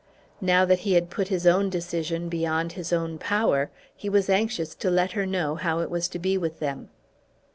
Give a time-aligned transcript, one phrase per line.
[0.41, 4.73] Now that he had put his own decision beyond his own power he was anxious
[4.73, 6.89] to let her know how it was to be with them.